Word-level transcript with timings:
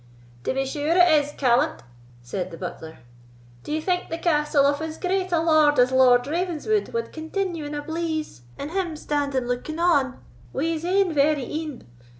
"To 0.45 0.53
be 0.55 0.65
sure 0.65 0.97
it 0.97 1.07
is, 1.09 1.31
callant," 1.33 1.83
said 2.23 2.49
the 2.49 2.57
butler; 2.57 2.97
"do 3.63 3.71
ye 3.71 3.79
think 3.79 4.09
the 4.09 4.17
castle 4.17 4.65
of 4.65 4.81
as 4.81 4.97
great 4.97 5.31
a 5.31 5.39
lord 5.39 5.77
as 5.77 5.91
Lord 5.91 6.25
Ravenswood 6.25 6.91
wad 6.91 7.13
continue 7.13 7.65
in 7.65 7.75
a 7.75 7.83
bleeze, 7.83 8.41
and 8.57 8.71
him 8.71 8.95
standing 8.95 9.45
looking 9.45 9.77
on 9.77 10.17
wi' 10.53 10.69
his 10.71 10.85
ain 10.85 11.13
very 11.13 11.43
een? 11.45 11.85